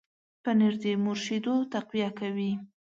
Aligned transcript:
پنېر 0.43 0.73
د 0.81 0.83
مور 1.03 1.17
شیدو 1.25 1.55
تقویه 1.73 2.09
کوي. 2.19 2.51